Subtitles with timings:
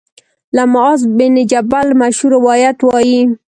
[0.55, 3.21] له معاذ بن جبل مشهور روایت وايي